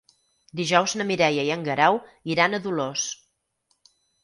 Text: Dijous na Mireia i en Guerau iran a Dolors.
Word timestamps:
Dijous 0.59 0.95
na 1.01 1.07
Mireia 1.09 1.43
i 1.51 1.51
en 1.57 1.67
Guerau 1.69 2.01
iran 2.37 2.57
a 2.57 2.63
Dolors. 2.67 3.07